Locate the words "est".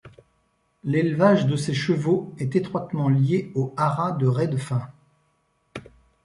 2.39-2.55